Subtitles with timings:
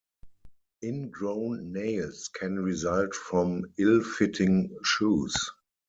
[0.83, 5.35] Ingrown nails can result from ill-fitting shoes.